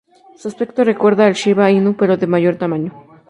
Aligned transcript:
Su 0.35 0.47
aspecto 0.47 0.83
recuerda 0.83 1.27
al 1.27 1.35
Shiba 1.35 1.69
Inu 1.69 1.95
pero 1.95 2.17
de 2.17 2.25
mayor 2.25 2.55
tamaño. 2.55 2.91